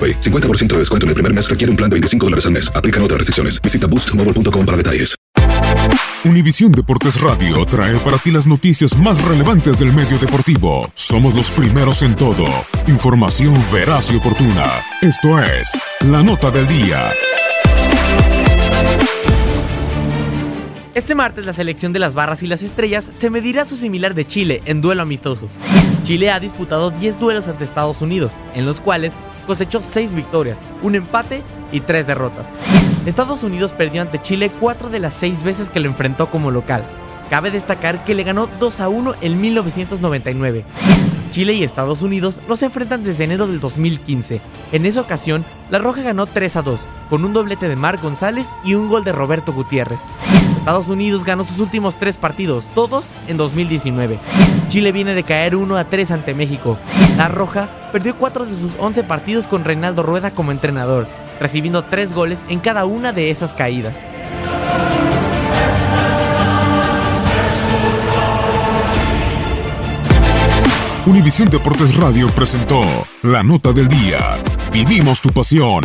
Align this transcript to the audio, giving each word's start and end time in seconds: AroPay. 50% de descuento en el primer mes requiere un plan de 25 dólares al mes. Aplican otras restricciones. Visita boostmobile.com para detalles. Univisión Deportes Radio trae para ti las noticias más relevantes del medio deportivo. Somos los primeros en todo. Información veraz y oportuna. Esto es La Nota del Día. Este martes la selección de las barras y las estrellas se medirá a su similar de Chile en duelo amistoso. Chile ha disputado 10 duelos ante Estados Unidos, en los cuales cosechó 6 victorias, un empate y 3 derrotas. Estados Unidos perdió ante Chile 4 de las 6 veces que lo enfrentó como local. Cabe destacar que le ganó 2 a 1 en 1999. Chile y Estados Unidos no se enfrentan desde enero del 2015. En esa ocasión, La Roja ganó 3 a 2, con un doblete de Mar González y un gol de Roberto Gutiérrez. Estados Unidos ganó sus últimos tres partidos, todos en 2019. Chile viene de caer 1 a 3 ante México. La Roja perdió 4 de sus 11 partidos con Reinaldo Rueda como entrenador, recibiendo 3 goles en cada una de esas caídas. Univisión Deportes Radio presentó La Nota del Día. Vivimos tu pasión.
AroPay. 0.00 0.20
50% 0.20 0.68
de 0.68 0.78
descuento 0.78 1.04
en 1.04 1.08
el 1.08 1.14
primer 1.14 1.34
mes 1.34 1.50
requiere 1.50 1.70
un 1.70 1.76
plan 1.76 1.90
de 1.90 1.94
25 1.94 2.26
dólares 2.26 2.46
al 2.46 2.52
mes. 2.52 2.72
Aplican 2.74 3.02
otras 3.02 3.18
restricciones. 3.18 3.60
Visita 3.60 3.86
boostmobile.com 3.86 4.64
para 4.64 4.76
detalles. 4.76 5.16
Univisión 6.22 6.70
Deportes 6.70 7.18
Radio 7.22 7.64
trae 7.64 7.96
para 8.00 8.18
ti 8.18 8.30
las 8.30 8.46
noticias 8.46 8.98
más 8.98 9.24
relevantes 9.24 9.78
del 9.78 9.92
medio 9.94 10.18
deportivo. 10.18 10.90
Somos 10.94 11.34
los 11.34 11.50
primeros 11.50 12.02
en 12.02 12.14
todo. 12.14 12.44
Información 12.88 13.54
veraz 13.72 14.10
y 14.12 14.16
oportuna. 14.16 14.66
Esto 15.00 15.42
es 15.42 15.80
La 16.00 16.22
Nota 16.22 16.50
del 16.50 16.66
Día. 16.68 17.10
Este 20.92 21.14
martes 21.14 21.46
la 21.46 21.54
selección 21.54 21.94
de 21.94 22.00
las 22.00 22.14
barras 22.14 22.42
y 22.42 22.46
las 22.46 22.62
estrellas 22.62 23.10
se 23.14 23.30
medirá 23.30 23.62
a 23.62 23.64
su 23.64 23.76
similar 23.76 24.14
de 24.14 24.26
Chile 24.26 24.60
en 24.66 24.82
duelo 24.82 25.00
amistoso. 25.00 25.48
Chile 26.04 26.30
ha 26.30 26.40
disputado 26.40 26.90
10 26.90 27.18
duelos 27.18 27.48
ante 27.48 27.64
Estados 27.64 28.02
Unidos, 28.02 28.32
en 28.54 28.66
los 28.66 28.80
cuales 28.80 29.14
cosechó 29.46 29.82
6 29.82 30.14
victorias, 30.14 30.58
un 30.82 30.94
empate 30.94 31.42
y 31.72 31.80
3 31.80 32.06
derrotas. 32.06 32.46
Estados 33.06 33.42
Unidos 33.42 33.72
perdió 33.72 34.02
ante 34.02 34.20
Chile 34.20 34.50
4 34.60 34.90
de 34.90 34.98
las 34.98 35.14
6 35.14 35.42
veces 35.42 35.70
que 35.70 35.80
lo 35.80 35.88
enfrentó 35.88 36.30
como 36.30 36.50
local. 36.50 36.84
Cabe 37.30 37.50
destacar 37.50 38.04
que 38.04 38.14
le 38.14 38.24
ganó 38.24 38.48
2 38.58 38.80
a 38.80 38.88
1 38.88 39.14
en 39.20 39.40
1999. 39.40 40.64
Chile 41.30 41.52
y 41.52 41.62
Estados 41.62 42.02
Unidos 42.02 42.40
no 42.48 42.56
se 42.56 42.66
enfrentan 42.66 43.04
desde 43.04 43.24
enero 43.24 43.46
del 43.46 43.60
2015. 43.60 44.40
En 44.72 44.84
esa 44.84 45.00
ocasión, 45.00 45.44
La 45.70 45.78
Roja 45.78 46.02
ganó 46.02 46.26
3 46.26 46.56
a 46.56 46.62
2, 46.62 46.80
con 47.08 47.24
un 47.24 47.32
doblete 47.32 47.68
de 47.68 47.76
Mar 47.76 47.98
González 48.02 48.46
y 48.64 48.74
un 48.74 48.88
gol 48.88 49.04
de 49.04 49.12
Roberto 49.12 49.52
Gutiérrez. 49.52 50.00
Estados 50.60 50.88
Unidos 50.88 51.24
ganó 51.24 51.42
sus 51.42 51.58
últimos 51.58 51.98
tres 51.98 52.18
partidos, 52.18 52.68
todos 52.74 53.12
en 53.28 53.38
2019. 53.38 54.18
Chile 54.68 54.92
viene 54.92 55.14
de 55.14 55.22
caer 55.22 55.56
1 55.56 55.74
a 55.74 55.84
3 55.84 56.10
ante 56.10 56.34
México. 56.34 56.76
La 57.16 57.28
Roja 57.28 57.70
perdió 57.92 58.14
4 58.14 58.44
de 58.44 58.52
sus 58.52 58.72
11 58.78 59.04
partidos 59.04 59.48
con 59.48 59.64
Reinaldo 59.64 60.02
Rueda 60.02 60.32
como 60.32 60.52
entrenador, 60.52 61.08
recibiendo 61.40 61.82
3 61.84 62.12
goles 62.12 62.42
en 62.50 62.60
cada 62.60 62.84
una 62.84 63.12
de 63.12 63.30
esas 63.30 63.54
caídas. 63.54 63.96
Univisión 71.06 71.48
Deportes 71.48 71.96
Radio 71.96 72.28
presentó 72.28 72.82
La 73.22 73.42
Nota 73.42 73.72
del 73.72 73.88
Día. 73.88 74.36
Vivimos 74.70 75.22
tu 75.22 75.30
pasión. 75.30 75.84